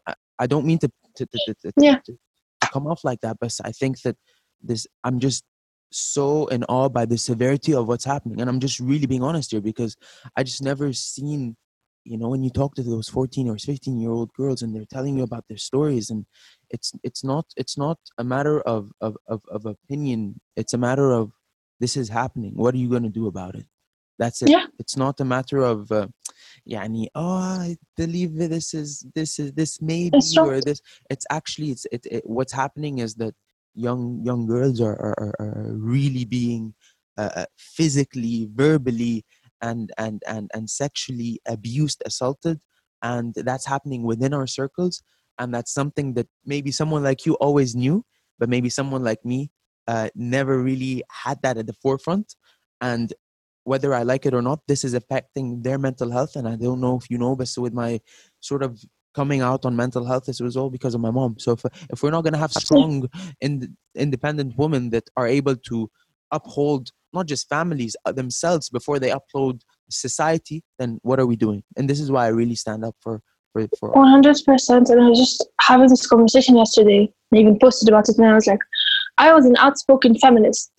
I, 0.07 0.15
I, 0.39 0.47
don't 0.47 0.65
mean 0.65 0.79
to, 0.79 0.89
to, 1.17 1.27
to, 1.27 1.55
to, 1.55 1.73
yeah. 1.77 1.99
to, 2.07 2.13
to 2.13 2.69
come 2.73 2.87
off 2.87 3.03
like 3.03 3.21
that, 3.23 3.39
but 3.41 3.59
I 3.65 3.73
think 3.73 4.03
that 4.03 4.17
this, 4.63 4.87
I'm 5.03 5.19
just 5.19 5.45
so 5.91 6.47
in 6.47 6.65
awe 6.65 6.89
by 6.89 7.05
the 7.05 7.19
severity 7.19 7.75
of 7.75 7.89
what's 7.89 8.05
happening. 8.05 8.41
And 8.41 8.49
I'm 8.49 8.61
just 8.61 8.81
really 8.81 9.07
being 9.07 9.23
honest 9.23 9.51
here 9.51 9.61
because 9.61 9.97
I 10.37 10.43
just 10.43 10.63
never 10.63 10.93
seen 10.93 11.57
you 12.05 12.19
know 12.19 12.29
when 12.29 12.43
you 12.43 12.51
talk 12.51 12.75
to 12.75 12.83
those 12.83 13.09
14 13.09 13.49
or 13.49 13.59
15 13.59 13.99
year 13.99 14.11
old 14.11 14.33
girls 14.35 14.63
and 14.63 14.75
they're 14.75 14.85
telling 14.85 15.17
you 15.17 15.23
about 15.23 15.45
their 15.49 15.59
stories 15.59 16.11
and 16.11 16.27
it's 16.71 16.93
it's 17.03 17.23
not 17.23 17.47
it's 17.57 17.79
not 17.79 17.99
a 18.19 18.25
matter 18.25 18.61
of 18.63 18.91
of 19.01 19.17
of, 19.29 19.43
of 19.51 19.67
opinion. 19.67 20.41
It's 20.57 20.75
a 20.75 20.79
matter 20.79 21.13
of 21.13 21.33
this 21.81 21.97
is 21.97 22.09
happening. 22.09 22.53
What 22.55 22.75
are 22.75 22.79
you 22.79 22.89
going 22.89 23.03
to 23.03 23.09
do 23.09 23.27
about 23.27 23.55
it? 23.55 23.67
That's 24.19 24.43
it. 24.43 24.51
Yeah. 24.51 24.67
it's 24.79 24.97
not 24.97 25.21
a 25.21 25.25
matter 25.25 25.59
of 25.59 25.91
uh, 25.91 26.09
yani, 26.69 27.07
oh 27.15 27.37
i 27.37 27.77
believe 27.97 28.37
this 28.37 28.75
is 28.75 29.07
this 29.15 29.39
is 29.39 29.53
this 29.53 29.81
may 29.81 30.11
be 30.11 30.39
or 30.39 30.61
this 30.61 30.81
it's 31.11 31.27
actually 31.31 31.71
it's 31.71 31.87
it, 31.93 32.07
it, 32.11 32.23
what's 32.27 32.53
happening 32.53 32.99
is 32.99 33.15
that 33.15 33.35
young 33.75 34.21
young 34.23 34.47
girls 34.47 34.81
are 34.81 34.99
are, 35.09 35.35
are 35.41 35.73
really 35.73 36.25
being 36.25 36.75
uh, 37.19 37.31
uh 37.37 37.45
physically 37.57 38.49
verbally 38.55 39.25
and 39.63 39.93
and 39.99 40.23
and 40.27 40.51
and 40.55 40.69
sexually 40.69 41.41
abused 41.47 42.03
assaulted 42.05 42.61
and 43.03 43.35
that's 43.35 43.67
happening 43.67 44.03
within 44.03 44.35
our 44.35 44.47
circles 44.47 45.03
and 45.39 45.55
that's 45.55 45.73
something 45.73 46.15
that 46.15 46.29
maybe 46.45 46.71
someone 46.71 47.03
like 47.03 47.25
you 47.25 47.35
always 47.35 47.75
knew 47.75 48.05
but 48.39 48.49
maybe 48.49 48.69
someone 48.69 49.03
like 49.03 49.25
me 49.25 49.51
uh, 49.89 50.09
never 50.15 50.63
really 50.63 51.03
had 51.11 51.41
that 51.43 51.57
at 51.57 51.67
the 51.67 51.73
forefront 51.73 52.35
and 52.81 53.13
whether 53.65 53.95
i 53.95 54.03
like 54.03 54.27
it 54.27 54.35
or 54.35 54.43
not 54.43 54.61
this 54.69 54.85
is 54.85 54.95
affecting 54.95 55.63
their 55.63 55.79
mental 55.79 56.11
health 56.11 56.37
and 56.37 56.49
i 56.49 56.57
don't 56.57 56.81
know 56.81 56.99
if 56.99 57.09
you 57.11 57.19
know 57.19 57.35
but 57.35 57.49
so 57.49 57.63
with 57.63 57.73
my 57.73 58.01
sort 58.41 58.63
of 58.63 58.83
coming 59.15 59.41
out 59.41 59.65
on 59.65 59.77
mental 59.77 60.05
health 60.05 60.25
this 60.27 60.41
was 60.41 60.57
all 60.57 60.71
because 60.71 60.95
of 60.95 61.01
my 61.01 61.11
mom. 61.11 61.39
So 61.39 61.53
if, 61.53 61.65
if 61.91 62.03
we're 62.03 62.11
not 62.11 62.23
going 62.23 62.33
to 62.33 62.39
have 62.39 62.53
strong 62.53 63.09
in, 63.41 63.77
independent 63.95 64.57
women 64.57 64.91
that 64.91 65.05
are 65.17 65.27
able 65.27 65.57
to 65.57 65.91
uphold 66.31 66.91
not 67.13 67.27
just 67.27 67.49
families 67.49 67.97
uh, 68.05 68.13
themselves 68.13 68.69
before 68.69 68.99
they 68.99 69.11
upload 69.11 69.61
society 69.91 70.63
then 70.79 70.99
what 71.03 71.21
are 71.21 71.27
we 71.27 71.37
doing 71.37 71.63
and 71.77 71.89
this 71.89 72.01
is 72.01 72.11
why 72.11 72.25
i 72.25 72.29
really 72.29 72.55
stand 72.55 72.85
up 72.85 72.95
for 73.01 73.21
for, 73.53 73.69
for 73.79 73.91
One 73.91 74.09
hundred 74.09 74.37
percent. 74.45 74.89
And 74.89 75.01
I 75.01 75.09
was 75.09 75.19
just 75.19 75.47
having 75.61 75.89
this 75.89 76.07
conversation 76.07 76.57
yesterday. 76.57 77.13
I 77.33 77.39
even 77.39 77.59
posted 77.59 77.89
about 77.89 78.09
it, 78.09 78.19
and 78.19 78.27
I 78.27 78.35
was 78.35 78.47
like, 78.47 78.61
I 79.19 79.33
was 79.33 79.45
an 79.47 79.57
outspoken 79.59 80.17
feminist 80.19 80.71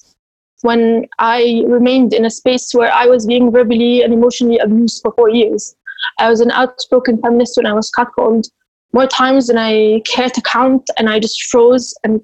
when 0.62 1.06
I 1.20 1.64
remained 1.68 2.14
in 2.14 2.26
a 2.26 2.30
space 2.30 2.74
where 2.74 2.92
I 2.92 3.06
was 3.06 3.26
being 3.26 3.52
verbally 3.52 4.02
and 4.02 4.14
emotionally 4.14 4.58
abused 4.58 5.02
for 5.02 5.14
four 5.14 5.30
years. 5.30 5.76
I 6.20 6.30
was 6.30 6.42
an 6.42 6.52
outspoken 6.52 7.22
feminist 7.22 7.58
when 7.58 7.66
I 7.66 7.74
was 7.74 7.92
catcalled 7.92 8.50
more 8.94 9.08
times 9.08 9.48
than 9.48 9.58
I 9.58 10.02
care 10.06 10.30
to 10.30 10.42
count, 10.42 10.84
and 10.98 11.10
I 11.10 11.20
just 11.20 11.44
froze 11.44 11.94
and 12.04 12.22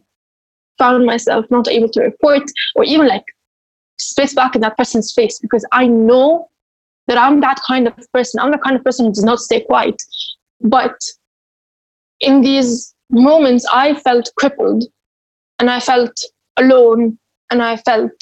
found 0.78 1.06
myself 1.06 1.46
not 1.50 1.68
able 1.68 1.90
to 1.90 2.02
report 2.02 2.44
or 2.76 2.86
even 2.86 3.08
like 3.08 3.26
spit 3.99 4.35
back 4.35 4.55
in 4.55 4.61
that 4.63 4.77
person's 4.77 5.13
face 5.13 5.39
because 5.39 5.65
I 5.73 5.87
know 5.87 6.49
that 7.07 7.19
I'm 7.19 7.41
that 7.41 7.61
kind 7.67 7.87
of 7.87 7.95
person. 8.13 8.41
I'm 8.41 8.53
the 8.53 8.59
kind 8.59 8.77
of 8.77 8.85
person 8.85 9.07
who 9.07 9.13
does 9.13 9.25
not 9.25 9.39
stay 9.39 9.61
quiet. 9.61 10.01
But 10.61 10.97
in 12.21 12.41
these 12.41 12.95
moments, 13.11 13.67
I 13.73 13.95
felt 13.95 14.31
crippled 14.37 14.85
and 15.59 15.71
I 15.71 15.81
felt 15.81 16.19
alone 16.57 17.19
and 17.51 17.63
I 17.63 17.77
felt 17.77 18.13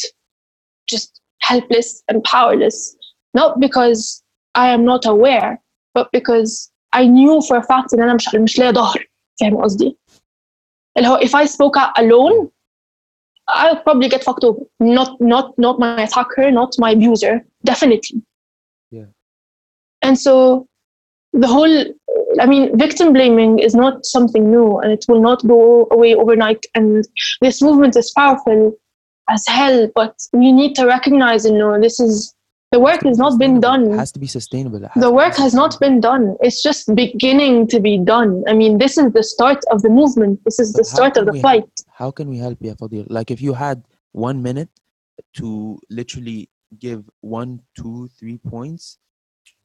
just 0.88 1.20
helpless 1.40 2.02
and 2.08 2.22
powerless. 2.24 2.96
Not 3.34 3.60
because 3.60 4.22
I 4.54 4.68
am 4.68 4.84
not 4.84 5.06
aware, 5.06 5.60
but 5.94 6.10
because 6.12 6.70
I 6.92 7.06
knew 7.06 7.40
for 7.40 7.56
a 7.56 7.62
fact 7.62 7.94
ان 7.94 8.02
انا 8.02 8.14
مش 8.14 8.34
مش 8.34 8.58
لاقي 8.58 8.72
ظهر 8.72 9.06
فاهم 9.40 9.62
قصدي؟ 9.62 9.98
اللي 10.96 11.08
هو 11.08 11.18
if 11.18 11.34
I 11.34 11.46
spoke 11.46 11.76
out 11.76 11.92
alone 11.98 12.48
I 13.49 13.71
would 13.71 13.83
probably 13.83 14.09
get 14.09 14.23
fucked 14.23 14.43
over. 14.43 14.59
Not 14.79 15.19
not 15.21 15.57
not 15.57 15.79
my 15.79 16.03
attacker, 16.03 16.51
not 16.51 16.75
my 16.77 16.91
abuser, 16.91 17.45
definitely. 17.63 18.21
Yeah. 18.91 19.05
And 20.01 20.19
so 20.19 20.67
the 21.33 21.47
whole 21.47 21.85
I 22.39 22.45
mean 22.45 22.77
victim 22.77 23.13
blaming 23.13 23.59
is 23.59 23.75
not 23.75 24.05
something 24.05 24.49
new 24.51 24.79
and 24.79 24.91
it 24.91 25.05
will 25.07 25.21
not 25.21 25.45
go 25.47 25.87
away 25.91 26.15
overnight 26.15 26.65
and 26.75 27.05
this 27.41 27.61
movement 27.61 27.95
is 27.95 28.11
powerful 28.15 28.77
as 29.29 29.45
hell, 29.47 29.89
but 29.93 30.15
we 30.33 30.51
need 30.51 30.75
to 30.75 30.85
recognize 30.85 31.45
and 31.45 31.57
know 31.57 31.79
this 31.79 31.99
is 31.99 32.33
the 32.71 32.79
work 32.79 33.01
has 33.03 33.17
not 33.17 33.39
been 33.39 33.59
done. 33.59 33.93
it 33.93 33.97
has 33.97 34.11
to 34.11 34.19
be 34.19 34.27
sustainable 34.27 34.79
The 34.95 35.11
work 35.11 35.35
has 35.35 35.53
not 35.53 35.79
been 35.79 36.01
done. 36.01 36.35
It's 36.41 36.61
just 36.61 36.93
beginning 36.95 37.67
to 37.67 37.79
be 37.79 37.97
done. 37.97 38.43
I 38.47 38.53
mean, 38.53 38.77
this 38.77 38.97
is 38.97 39.13
the 39.13 39.23
start 39.23 39.59
of 39.71 39.81
the 39.81 39.89
movement. 39.89 40.41
This 40.43 40.59
is 40.59 40.73
But 40.73 40.79
the 40.79 40.83
start 40.83 41.17
of 41.17 41.25
the 41.27 41.39
fight. 41.41 41.69
how 41.93 42.11
can 42.11 42.27
we 42.29 42.37
help 42.37 42.57
you 42.61 42.75
Fadil? 42.75 43.05
like 43.09 43.31
if 43.31 43.41
you 43.41 43.53
had 43.53 43.83
one 44.11 44.41
minute 44.41 44.69
to 45.33 45.79
literally 45.89 46.49
give 46.79 47.09
one 47.21 47.61
two 47.79 48.09
three 48.19 48.37
points 48.37 48.97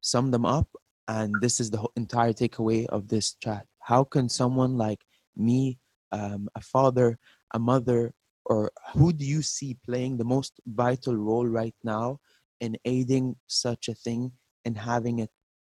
sum 0.00 0.30
them 0.30 0.46
up 0.46 0.68
and 1.08 1.34
this 1.40 1.58
is 1.60 1.70
the 1.70 1.82
entire 1.96 2.32
takeaway 2.32 2.86
of 2.86 3.08
this 3.08 3.34
chat 3.44 3.66
how 3.80 4.04
can 4.04 4.28
someone 4.28 4.78
like 4.78 5.00
me 5.36 5.78
um, 6.12 6.48
a 6.54 6.60
father 6.60 7.18
a 7.54 7.58
mother 7.58 8.12
or 8.46 8.70
who 8.94 9.12
do 9.12 9.24
you 9.24 9.42
see 9.42 9.76
playing 9.84 10.16
the 10.16 10.24
most 10.24 10.52
vital 10.66 11.16
role 11.16 11.46
right 11.46 11.74
now 11.82 12.18
in 12.62 12.76
aiding 12.84 13.34
such 13.48 13.88
a 13.88 13.94
thing 13.94 14.32
and 14.64 14.78
having 14.78 15.18
it 15.18 15.30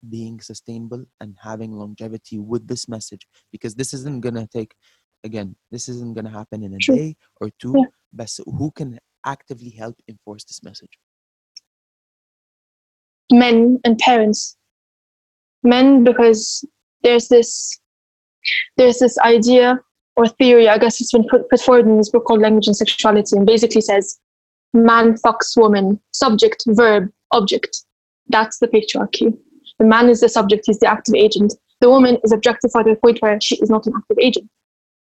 being 0.09 0.41
sustainable 0.41 1.05
and 1.21 1.37
having 1.41 1.73
longevity 1.73 2.39
with 2.39 2.67
this 2.67 2.89
message 2.89 3.27
because 3.53 3.75
this 3.77 3.95
isn't 3.95 4.21
gonna 4.23 4.47
take 4.53 4.75
again 5.25 5.55
this 5.71 5.89
isn't 5.89 6.15
gonna 6.15 6.35
happen 6.41 6.65
in 6.65 6.75
a 6.75 6.79
True. 6.79 6.97
day 6.97 7.17
or 7.41 7.49
two 7.61 7.75
Yeah. 7.77 7.85
but 8.13 8.31
who 8.59 8.71
can 8.73 8.99
actively 9.25 9.71
help 9.71 9.97
enforce 10.09 10.45
this 10.45 10.63
message 10.63 10.95
men 13.31 13.79
and 13.85 13.99
parents 13.99 14.57
men 15.63 16.03
because 16.03 16.65
there's 17.03 17.29
this 17.29 17.79
there's 18.79 18.99
this 18.99 19.19
idea 19.19 19.79
or 20.17 20.27
theory 20.27 20.67
i 20.69 20.79
guess 20.79 21.01
it's 21.01 21.13
been 21.13 21.29
put, 21.29 21.49
put 21.51 21.61
forward 21.61 21.87
in 21.87 21.99
this 21.99 22.09
book 22.09 22.25
called 22.25 22.41
language 22.41 22.67
and 22.67 22.77
sexuality 22.77 23.37
and 23.37 23.47
basically 23.47 23.83
says 23.83 24.19
man 24.74 25.16
fucks 25.16 25.56
woman 25.58 26.00
subject 26.12 26.64
verb 26.68 27.10
object 27.32 27.84
that's 28.30 28.60
the 28.60 28.68
patriarchy 28.68 29.28
the 29.80 29.86
man 29.86 30.10
is 30.10 30.20
the 30.22 30.30
subject 30.30 30.64
he's 30.66 30.80
the 30.80 30.88
active 30.88 31.16
agent 31.16 31.54
the 31.82 31.90
woman 31.90 32.18
is 32.24 32.32
objectified 32.32 32.86
to 32.86 32.92
the 32.92 33.00
point 33.06 33.22
where 33.22 33.40
she 33.42 33.56
is 33.64 33.70
not 33.70 33.86
an 33.88 33.94
active 33.96 34.18
agent 34.20 34.50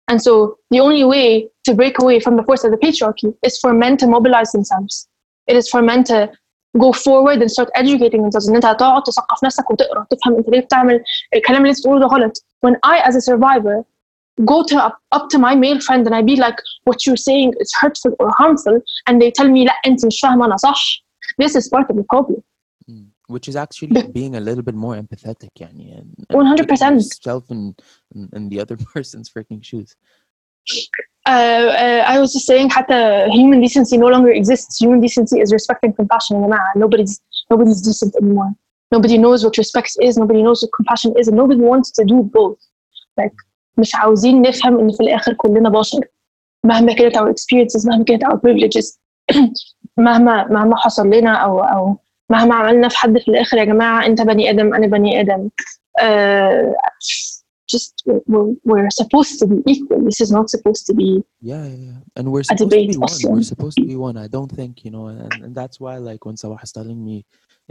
and 0.09 0.23
so 0.23 0.57
the 0.71 0.81
only 0.81 1.05
way 1.05 1.49
to 1.65 1.75
break 1.75 1.99
away 2.01 2.21
from 2.21 2.37
the 2.37 2.43
force 2.45 2.63
of 2.65 2.71
the 2.71 2.77
patriarchy 2.77 3.35
is 3.43 3.59
for 3.59 3.73
men 3.73 3.97
to 3.97 4.07
mobilize 4.07 4.53
themselves 4.53 5.09
it 5.47 5.57
is 5.57 5.69
for 5.69 5.83
men 5.83 6.05
to 6.05 6.31
go 6.79 6.93
forward 6.93 7.41
and 7.43 7.51
start 7.51 7.69
educating 7.75 8.23
themselves 8.23 8.49
ان 8.49 8.55
انت 8.55 8.67
هتقعد 8.67 9.03
تثقف 9.03 9.45
نفسك 9.45 9.71
وتقرا 9.71 10.07
تفهم 10.11 10.37
انت 10.37 10.49
ليه 10.49 10.61
بتعمل 10.61 11.05
الكلام 11.35 11.61
اللي 11.61 11.71
انت 11.71 11.79
بتقوله 11.81 12.01
ده 12.01 12.07
غلط 12.07 12.45
when 12.67 12.73
I 12.75 13.09
as 13.09 13.15
a 13.15 13.21
survivor 13.21 13.85
go 14.45 14.63
to 14.71 14.77
up, 14.87 14.97
up 15.13 15.29
to 15.31 15.39
my 15.39 15.55
male 15.55 15.81
friend 15.81 16.07
and 16.07 16.15
I 16.15 16.23
be 16.23 16.37
like 16.37 16.59
what 16.85 17.07
you're 17.07 17.23
saying 17.31 17.49
is 17.61 17.71
hurtful 17.81 18.13
or 18.21 18.29
harmful 18.41 18.77
and 19.07 19.15
they 19.23 19.31
tell 19.31 19.49
me 19.49 19.65
لا 19.65 19.73
انت 19.87 20.07
مش 20.07 20.21
فاهمه 20.21 20.47
انا 20.47 20.57
صح 20.57 20.81
this 21.43 21.53
is 21.61 21.69
part 21.69 21.87
of 21.91 21.97
the 21.97 22.05
problem 22.15 22.41
Mm. 22.89 23.07
which 23.35 23.47
is 23.51 23.57
actually 23.65 23.89
being 24.21 24.35
a 24.37 24.41
little 24.49 24.63
bit 24.69 24.77
more 24.85 24.95
empathetic 25.03 25.51
يعني 25.61 25.99
and, 25.99 26.27
and 26.31 26.59
100%. 26.59 26.69
putting 26.69 26.95
yourself 26.95 27.45
in, 27.51 27.75
in, 28.15 28.29
in 28.37 28.49
the 28.49 28.59
other 28.65 28.77
person's 28.95 29.29
freaking 29.35 29.61
shoes 29.71 29.91
uh, 31.29 31.31
uh, 31.31 32.03
I 32.07 32.19
was 32.21 32.33
just 32.33 32.47
saying 32.47 32.69
حتى 32.71 33.27
human 33.33 33.61
decency 33.61 33.97
no 33.97 34.07
longer 34.07 34.31
exists 34.31 34.79
human 34.81 35.01
decency 35.01 35.41
is 35.41 35.53
respect 35.53 35.85
and 35.85 35.97
compassion 35.97 36.37
يا 36.37 36.47
جماعة 36.47 36.73
nobody's 36.77 37.21
nobody's 37.53 37.81
decent 37.83 38.15
anymore 38.23 38.53
nobody 38.95 39.19
knows 39.19 39.45
what 39.45 39.57
respect 39.59 39.91
is 40.03 40.17
nobody 40.17 40.43
knows 40.43 40.63
what 40.63 40.71
compassion 40.79 41.13
is 41.21 41.29
and 41.29 41.37
nobody 41.37 41.61
wants 41.61 41.91
to 41.91 42.05
do 42.05 42.23
both 42.39 42.59
like 43.21 43.37
مش 43.81 43.95
عاوزين 43.95 44.43
نفهم 44.43 44.79
ان 44.79 44.93
في 44.93 45.03
الاخر 45.03 45.35
كلنا 45.35 45.69
بشر 45.71 46.01
مهما 46.65 46.93
كانت 46.93 47.17
our 47.17 47.29
experiences 47.33 47.87
مهما 47.89 48.05
كانت 48.05 48.25
our 48.25 48.37
privileges 48.37 48.99
مهما 49.97 50.45
مهما 50.49 50.77
حصل 50.77 51.07
لنا 51.11 51.33
او 51.35 51.61
او 51.61 51.97
مهما 52.31 52.55
عملنا 52.55 52.89
في 52.89 52.97
حد 52.99 53.19
في 53.19 53.29
الاخر 53.29 53.57
يا 53.57 53.65
جماعه 53.65 54.07
انت 54.07 54.23
بني 54.23 54.51
ادم 54.51 54.75
انا 54.75 54.87
بني 54.87 55.21
ادم 55.21 55.49
uh, 56.01 56.73
just 57.75 57.95
we're, 58.33 58.55
we're 58.65 58.91
supposed 59.03 59.35
to 59.41 59.47
be 59.53 59.59
equal 59.73 60.01
this 60.09 60.21
is 60.25 60.31
not 60.39 60.47
supposed 60.55 60.85
to 60.89 60.95
be 61.01 61.11
yeah, 61.51 61.65
yeah, 61.67 61.79
yeah. 61.89 61.99
and 62.17 62.25
we're 62.33 62.41
A 62.41 62.45
supposed 62.45 62.59
to 62.59 62.65
debate 62.77 62.91
be 62.93 62.97
one 62.97 63.11
also. 63.11 63.29
we're 63.35 63.51
supposed 63.55 63.77
to 63.81 63.87
be 63.93 63.97
one 64.09 64.17
I 64.17 64.29
don't 64.37 64.53
think 64.59 64.73
you 64.85 64.91
know 64.95 65.07
and, 65.09 65.33
and 65.45 65.53
that's 65.61 65.77
why 65.83 65.95
like 66.11 66.21
when 66.27 66.37
Sabah 66.43 66.63
is 66.67 66.73
telling 66.79 67.01
me 67.09 67.17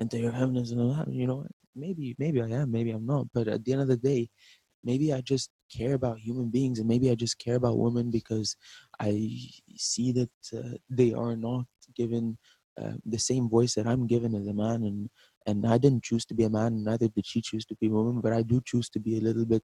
into 0.02 0.18
your 0.24 0.34
feminist 0.40 0.72
and 0.74 0.82
all 0.82 0.94
that 0.98 1.08
you 1.22 1.28
know 1.30 1.40
maybe 1.84 2.06
maybe 2.24 2.38
I 2.48 2.50
am 2.62 2.68
maybe 2.78 2.92
I'm 2.98 3.06
not 3.14 3.26
but 3.36 3.46
at 3.56 3.64
the 3.64 3.72
end 3.74 3.82
of 3.86 3.90
the 3.94 4.02
day 4.12 4.22
maybe 4.90 5.14
I 5.18 5.20
just 5.22 5.48
care 5.76 5.94
about 5.94 6.20
human 6.20 6.50
beings 6.50 6.80
and 6.80 6.88
maybe 6.88 7.10
I 7.10 7.16
just 7.16 7.38
care 7.40 7.56
about 7.56 7.78
women 7.78 8.12
because 8.12 8.56
I 9.00 9.12
see 9.76 10.12
that 10.14 10.30
uh, 10.56 10.78
they 10.90 11.14
are 11.14 11.36
not 11.36 11.66
given 11.96 12.38
uh, 12.82 12.94
the 13.06 13.18
same 13.20 13.50
voice 13.50 13.74
that 13.76 13.88
I'm 13.88 14.06
given 14.08 14.36
as 14.36 14.48
a 14.48 14.54
man 14.54 14.84
and 14.84 15.10
and 15.48 15.66
I 15.66 15.78
didn't 15.78 16.04
choose 16.04 16.26
to 16.26 16.34
be 16.34 16.44
a 16.44 16.50
man 16.50 16.84
neither 16.84 17.08
did 17.08 17.26
she 17.26 17.42
choose 17.42 17.66
to 17.68 17.76
be 17.82 17.88
a 17.88 17.96
woman 17.98 18.22
but 18.22 18.34
I 18.34 18.42
do 18.42 18.62
choose 18.66 18.90
to 18.92 19.00
be 19.00 19.18
a 19.18 19.22
little 19.22 19.46
bit 19.46 19.64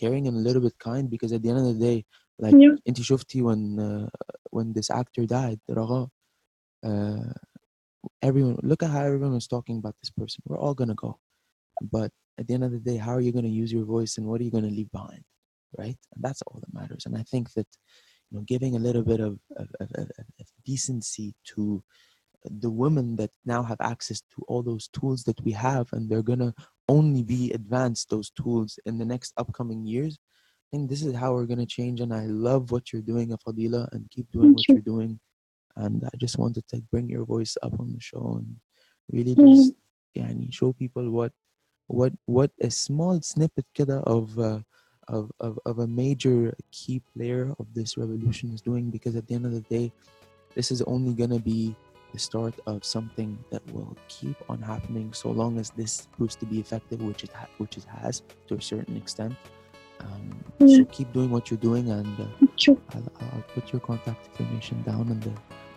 caring 0.00 0.26
and 0.28 0.36
a 0.36 0.40
little 0.40 0.62
bit 0.62 0.78
kind 0.78 1.08
because 1.10 1.32
at 1.32 1.42
the 1.42 1.50
end 1.50 1.58
of 1.58 1.66
the 1.66 1.80
day 1.88 2.04
like 2.38 2.58
Yeah. 2.60 2.76
انت 2.88 3.00
شفتي 3.02 3.42
when 3.42 3.78
uh, 3.80 4.08
when 4.50 4.72
this 4.72 4.90
actor 4.90 5.26
died 5.26 5.60
رغا 5.70 6.08
uh, 6.86 7.32
everyone 8.22 8.56
look 8.62 8.82
at 8.82 8.90
how 8.90 9.02
everyone 9.04 9.32
was 9.32 9.46
talking 9.46 9.78
about 9.78 9.94
this 10.00 10.10
person 10.10 10.42
we're 10.46 10.58
all 10.64 10.74
gonna 10.74 10.94
go 10.94 11.18
but 11.96 12.10
at 12.38 12.46
the 12.46 12.54
end 12.54 12.64
of 12.64 12.72
the 12.72 12.78
day 12.90 12.96
how 12.96 13.12
are 13.16 13.20
you 13.26 13.32
gonna 13.32 13.48
use 13.62 13.72
your 13.72 13.84
voice 13.84 14.12
and 14.18 14.26
what 14.26 14.40
are 14.40 14.44
you 14.44 14.50
gonna 14.50 14.76
leave 14.78 14.90
behind 14.92 15.24
right? 15.77 15.97
And 16.13 16.23
that's 16.23 16.41
all 16.43 16.59
that 16.59 16.73
matters. 16.73 17.05
And 17.05 17.17
I 17.17 17.23
think 17.23 17.53
that 17.53 17.67
you 18.29 18.37
know, 18.37 18.43
giving 18.47 18.75
a 18.75 18.79
little 18.79 19.03
bit 19.03 19.19
of, 19.19 19.39
of, 19.57 19.67
of, 19.79 19.89
of 19.95 20.47
decency 20.65 21.33
to 21.45 21.83
the 22.43 22.69
women 22.69 23.15
that 23.17 23.31
now 23.45 23.61
have 23.61 23.79
access 23.81 24.21
to 24.21 24.43
all 24.47 24.63
those 24.63 24.87
tools 24.87 25.23
that 25.23 25.39
we 25.43 25.51
have, 25.51 25.87
and 25.93 26.09
they're 26.09 26.23
gonna 26.23 26.53
only 26.87 27.23
be 27.23 27.51
advanced 27.51 28.09
those 28.09 28.31
tools 28.31 28.79
in 28.85 28.97
the 28.97 29.05
next 29.05 29.33
upcoming 29.37 29.85
years. 29.85 30.17
I 30.73 30.77
think 30.77 30.89
this 30.89 31.03
is 31.03 31.13
how 31.15 31.33
we're 31.33 31.45
gonna 31.45 31.65
change. 31.65 32.01
And 32.01 32.13
I 32.13 32.25
love 32.25 32.71
what 32.71 32.91
you're 32.91 33.01
doing, 33.01 33.29
Afadila, 33.29 33.91
and 33.91 34.09
keep 34.09 34.31
doing 34.31 34.47
Thank 34.47 34.57
what 34.57 34.67
you. 34.69 34.75
you're 34.75 34.81
doing. 34.81 35.19
And 35.75 36.03
I 36.03 36.17
just 36.17 36.37
wanted 36.37 36.67
to 36.69 36.81
bring 36.91 37.09
your 37.09 37.25
voice 37.25 37.57
up 37.61 37.79
on 37.79 37.93
the 37.93 38.01
show 38.01 38.39
and 38.39 38.55
really 39.11 39.35
mm. 39.35 39.55
just 39.55 39.73
yeah, 40.13 40.25
and 40.25 40.53
show 40.53 40.73
people 40.73 41.09
what 41.09 41.31
what 41.87 42.13
what 42.25 42.51
a 42.61 42.71
small 42.71 43.21
snippet 43.21 43.65
of 43.89 44.37
uh, 44.39 44.59
of, 45.07 45.31
of, 45.39 45.59
of 45.65 45.79
a 45.79 45.87
major 45.87 46.55
key 46.71 47.01
player 47.15 47.53
of 47.59 47.67
this 47.73 47.97
revolution 47.97 48.53
is 48.53 48.61
doing 48.61 48.89
because 48.89 49.15
at 49.15 49.27
the 49.27 49.35
end 49.35 49.45
of 49.45 49.51
the 49.51 49.61
day, 49.61 49.91
this 50.55 50.71
is 50.71 50.81
only 50.83 51.13
going 51.13 51.29
to 51.29 51.39
be 51.39 51.75
the 52.13 52.19
start 52.19 52.53
of 52.67 52.83
something 52.83 53.37
that 53.51 53.61
will 53.73 53.95
keep 54.09 54.35
on 54.49 54.61
happening 54.61 55.13
so 55.13 55.29
long 55.31 55.57
as 55.57 55.69
this 55.71 56.07
proves 56.17 56.35
to 56.35 56.45
be 56.45 56.59
effective, 56.59 57.01
which 57.01 57.23
it, 57.23 57.31
ha- 57.33 57.47
which 57.57 57.77
it 57.77 57.85
has 57.85 58.21
to 58.47 58.55
a 58.55 58.61
certain 58.61 58.97
extent. 58.97 59.33
Um, 60.01 60.43
Yeah. 60.59 60.77
So 60.77 60.85
keep 60.85 61.13
doing 61.13 61.29
what 61.31 61.49
you're 61.49 61.59
doing, 61.59 61.89
and 61.89 62.19
uh, 62.19 62.25
you. 62.57 62.81
I'll, 62.93 63.11
I'll 63.21 63.43
put 63.53 63.71
your 63.71 63.79
contact 63.79 64.27
information 64.39 64.81
down 64.83 65.09
in 65.09 65.19
the 65.21 65.31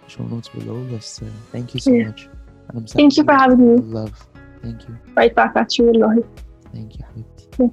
show 0.09 0.25
notes 0.25 0.49
below. 0.49 0.85
Yes, 0.91 1.23
uh, 1.23 1.27
thank 1.53 1.73
you 1.75 1.81
so 1.81 1.93
Yeah. 1.93 2.07
much. 2.09 2.29
And 2.69 2.79
I'm 2.79 2.87
Thank 2.87 3.17
you 3.17 3.25
for 3.25 3.33
having 3.35 3.77
me. 3.77 3.81
Love. 3.83 4.27
Thank 4.63 4.89
you. 4.89 4.99
Right 5.15 5.35
back 5.35 5.53
at 5.57 5.77
you, 5.79 5.85
Wallahi. 5.85 6.23
Thank 6.73 6.97
you, 6.99 7.05
Yeah. 7.61 7.69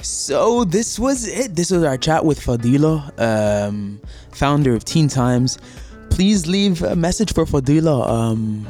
So 0.00 0.64
this 0.64 0.98
was 0.98 1.26
it. 1.26 1.54
This 1.56 1.70
was 1.70 1.82
our 1.82 1.96
chat 1.96 2.24
with 2.24 2.40
Fadila, 2.40 3.18
um, 3.20 4.00
founder 4.32 4.74
of 4.74 4.84
Teen 4.84 5.08
Times. 5.08 5.58
Please 6.10 6.46
leave 6.46 6.82
a 6.82 6.96
message 6.96 7.34
for 7.34 7.44
Fadila, 7.44 8.08
um, 8.08 8.66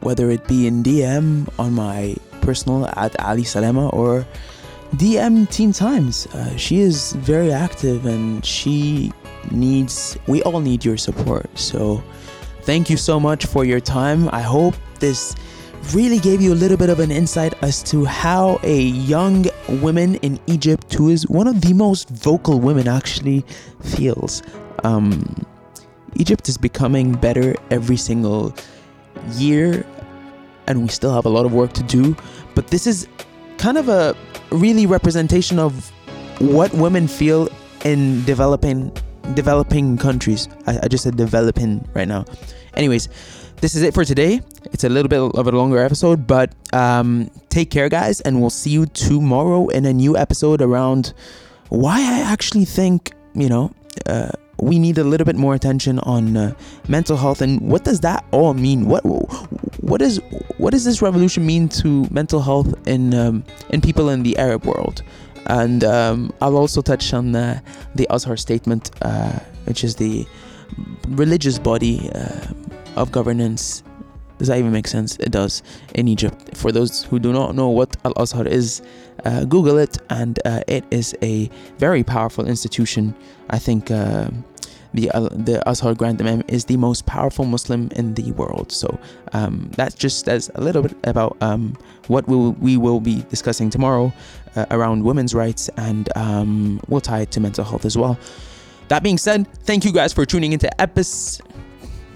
whether 0.00 0.30
it 0.30 0.46
be 0.48 0.66
in 0.66 0.82
DM 0.82 1.48
on 1.58 1.72
my 1.74 2.16
personal 2.40 2.86
at 2.96 3.18
Ali 3.20 3.44
Salama 3.44 3.88
or 3.90 4.26
DM 4.94 5.50
Teen 5.50 5.72
Times. 5.72 6.26
Uh, 6.26 6.56
she 6.56 6.80
is 6.80 7.12
very 7.12 7.52
active 7.52 8.06
and 8.06 8.44
she 8.44 9.12
needs. 9.50 10.16
We 10.26 10.42
all 10.44 10.60
need 10.60 10.84
your 10.84 10.96
support. 10.96 11.46
So 11.58 12.02
thank 12.62 12.88
you 12.88 12.96
so 12.96 13.20
much 13.20 13.46
for 13.46 13.64
your 13.64 13.80
time. 13.80 14.28
I 14.32 14.42
hope 14.42 14.74
this 15.00 15.34
really 15.94 16.18
gave 16.18 16.40
you 16.40 16.52
a 16.52 16.54
little 16.54 16.76
bit 16.76 16.90
of 16.90 17.00
an 17.00 17.10
insight 17.10 17.54
as 17.62 17.82
to 17.84 18.04
how 18.04 18.58
a 18.62 18.80
young 18.80 19.46
woman 19.68 20.16
in 20.16 20.40
Egypt, 20.46 20.92
who 20.94 21.08
is 21.08 21.28
one 21.28 21.46
of 21.46 21.60
the 21.60 21.72
most 21.72 22.08
vocal 22.08 22.60
women, 22.60 22.88
actually 22.88 23.44
feels. 23.82 24.42
Um, 24.84 25.46
Egypt 26.14 26.48
is 26.48 26.56
becoming 26.56 27.12
better 27.12 27.54
every 27.70 27.96
single 27.96 28.54
year, 29.32 29.86
and 30.66 30.82
we 30.82 30.88
still 30.88 31.12
have 31.12 31.26
a 31.26 31.28
lot 31.28 31.46
of 31.46 31.52
work 31.52 31.72
to 31.74 31.82
do. 31.82 32.16
But 32.54 32.68
this 32.68 32.86
is 32.86 33.08
kind 33.58 33.78
of 33.78 33.88
a 33.88 34.16
really 34.50 34.86
representation 34.86 35.58
of 35.58 35.90
what 36.40 36.72
women 36.74 37.08
feel 37.08 37.48
in 37.84 38.24
developing 38.24 38.92
developing 39.34 39.98
countries. 39.98 40.48
I, 40.66 40.78
I 40.84 40.88
just 40.88 41.04
said 41.04 41.16
developing 41.16 41.86
right 41.94 42.06
now. 42.06 42.24
Anyways, 42.74 43.08
this 43.60 43.74
is 43.74 43.82
it 43.82 43.94
for 43.94 44.04
today. 44.04 44.40
It's 44.72 44.84
a 44.84 44.88
little 44.88 45.08
bit 45.08 45.20
of 45.20 45.46
a 45.46 45.50
longer 45.50 45.78
episode, 45.78 46.26
but 46.26 46.52
um, 46.72 47.30
take 47.48 47.70
care, 47.70 47.88
guys, 47.88 48.20
and 48.20 48.40
we'll 48.40 48.50
see 48.50 48.70
you 48.70 48.86
tomorrow 48.86 49.68
in 49.68 49.86
a 49.86 49.92
new 49.92 50.16
episode 50.16 50.60
around 50.60 51.14
why 51.68 51.98
I 52.00 52.20
actually 52.20 52.64
think, 52.64 53.12
you 53.34 53.48
know, 53.48 53.72
uh, 54.06 54.30
we 54.58 54.78
need 54.78 54.98
a 54.98 55.04
little 55.04 55.24
bit 55.24 55.36
more 55.36 55.54
attention 55.54 55.98
on 56.00 56.36
uh, 56.36 56.54
mental 56.88 57.16
health 57.16 57.42
and 57.42 57.60
what 57.60 57.84
does 57.84 58.00
that 58.00 58.24
all 58.30 58.54
mean? 58.54 58.86
What 58.86 59.02
what 59.82 60.00
is 60.00 60.20
what 60.56 60.70
does 60.70 60.84
this 60.84 61.02
revolution 61.02 61.44
mean 61.44 61.68
to 61.68 62.06
mental 62.10 62.40
health 62.40 62.74
in 62.86 63.12
um, 63.14 63.44
in 63.70 63.80
people 63.80 64.08
in 64.08 64.22
the 64.22 64.36
Arab 64.38 64.64
world? 64.64 65.02
And 65.46 65.84
um, 65.84 66.32
I'll 66.40 66.56
also 66.56 66.82
touch 66.82 67.14
on 67.14 67.32
the, 67.32 67.62
the 67.94 68.06
Azhar 68.10 68.36
statement, 68.36 68.90
uh, 69.02 69.38
which 69.64 69.84
is 69.84 69.94
the 69.94 70.26
religious 71.08 71.58
body 71.58 72.10
uh, 72.14 72.46
of 72.96 73.12
governance. 73.12 73.82
Does 74.38 74.48
that 74.48 74.58
even 74.58 74.72
make 74.72 74.86
sense? 74.86 75.16
It 75.16 75.30
does 75.30 75.62
in 75.94 76.08
Egypt. 76.08 76.56
For 76.56 76.70
those 76.70 77.04
who 77.04 77.18
do 77.18 77.32
not 77.32 77.54
know 77.54 77.68
what 77.70 77.96
Al 78.04 78.12
Azhar 78.16 78.46
is, 78.46 78.82
uh, 79.24 79.44
Google 79.44 79.78
it, 79.78 79.96
and 80.10 80.38
uh, 80.44 80.60
it 80.68 80.84
is 80.90 81.16
a 81.22 81.48
very 81.78 82.04
powerful 82.04 82.46
institution. 82.46 83.14
I 83.48 83.58
think 83.58 83.90
uh, 83.90 84.28
the 84.92 85.10
uh, 85.12 85.28
the 85.32 85.62
Azhar 85.66 85.94
Grand 85.94 86.20
Imam 86.20 86.42
is 86.48 86.66
the 86.66 86.76
most 86.76 87.06
powerful 87.06 87.46
Muslim 87.46 87.88
in 87.96 88.12
the 88.14 88.32
world. 88.32 88.72
So 88.72 88.98
um, 89.32 89.70
that's 89.74 89.94
just 89.94 90.28
as 90.28 90.50
a 90.54 90.60
little 90.60 90.82
bit 90.82 90.96
about 91.04 91.36
um, 91.40 91.76
what 92.08 92.28
we 92.28 92.36
will, 92.36 92.52
we 92.52 92.76
will 92.76 93.00
be 93.00 93.22
discussing 93.30 93.70
tomorrow 93.70 94.12
uh, 94.54 94.66
around 94.70 95.02
women's 95.02 95.34
rights, 95.34 95.70
and 95.78 96.08
um, 96.14 96.80
we'll 96.88 97.00
tie 97.00 97.20
it 97.20 97.30
to 97.32 97.40
mental 97.40 97.64
health 97.64 97.86
as 97.86 97.96
well. 97.96 98.18
That 98.88 99.02
being 99.02 99.18
said, 99.18 99.48
thank 99.64 99.84
you 99.84 99.92
guys 99.92 100.12
for 100.12 100.26
tuning 100.26 100.52
into 100.52 100.68
episode. 100.80 101.46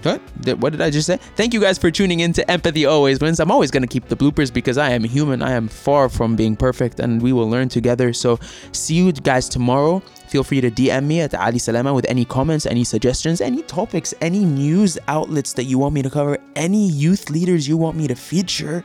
What? 0.02 0.20
Did- 0.40 0.62
What 0.62 0.70
did 0.72 0.80
I 0.80 0.90
just 0.90 1.06
say? 1.06 1.18
Thank 1.34 1.52
you 1.54 1.60
guys 1.60 1.78
for 1.78 1.90
tuning 1.90 2.20
in 2.20 2.32
to 2.34 2.48
Empathy 2.50 2.86
Always 2.86 3.18
Wins. 3.20 3.40
I'm 3.40 3.50
always 3.50 3.70
going 3.72 3.82
to 3.82 3.88
keep 3.88 4.06
the 4.08 4.16
bloopers 4.16 4.52
because 4.52 4.78
I 4.78 4.90
am 4.90 5.02
human. 5.02 5.42
I 5.42 5.52
am 5.52 5.66
far 5.68 6.08
from 6.08 6.36
being 6.36 6.54
perfect 6.54 7.00
and 7.00 7.20
we 7.20 7.32
will 7.32 7.48
learn 7.50 7.68
together. 7.68 8.12
So, 8.12 8.38
see 8.72 8.94
you 8.94 9.10
guys 9.12 9.48
tomorrow. 9.48 10.00
Feel 10.28 10.44
free 10.44 10.60
to 10.60 10.70
DM 10.70 11.04
me 11.06 11.20
at 11.22 11.34
Ali 11.34 11.58
Salama 11.58 11.92
with 11.92 12.06
any 12.08 12.24
comments, 12.24 12.66
any 12.66 12.84
suggestions, 12.84 13.40
any 13.40 13.62
topics, 13.62 14.14
any 14.20 14.44
news 14.44 14.96
outlets 15.08 15.54
that 15.54 15.64
you 15.64 15.78
want 15.78 15.92
me 15.94 16.02
to 16.02 16.10
cover, 16.10 16.38
any 16.54 16.88
youth 16.88 17.28
leaders 17.30 17.66
you 17.66 17.76
want 17.76 17.96
me 17.96 18.06
to 18.06 18.14
feature. 18.14 18.84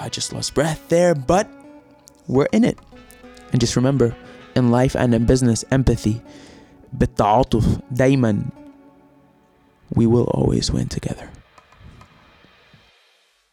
I 0.00 0.08
just 0.08 0.32
lost 0.32 0.54
breath 0.54 0.80
there, 0.88 1.14
but 1.14 1.48
we're 2.26 2.48
in 2.52 2.64
it. 2.64 2.78
And 3.52 3.60
just 3.60 3.76
remember, 3.76 4.16
in 4.56 4.70
life 4.72 4.94
and 4.96 5.14
in 5.14 5.26
business, 5.26 5.64
empathy, 5.70 6.22
بالتعاطف 6.98 7.64
دايما 7.90 8.42
we 9.93 10.05
will 10.05 10.25
always 10.25 10.71
win 10.71 10.87
together. 10.87 11.29